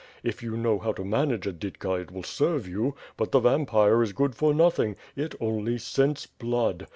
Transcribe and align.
If 0.23 0.41
you 0.41 0.57
know 0.57 0.79
how 0.79 0.93
to 0.93 1.05
manage 1.05 1.45
a 1.45 1.53
didka, 1.53 2.01
it 2.01 2.09
will 2.11 2.23
serve 2.23 2.67
you, 2.67 2.95
but 3.17 3.31
the 3.31 3.39
vampire 3.39 4.01
is 4.01 4.13
good 4.13 4.33
for 4.33 4.51
nothing; 4.51 4.95
it 5.15 5.35
only 5.39 5.77
scents 5.77 6.25
blood. 6.25 6.87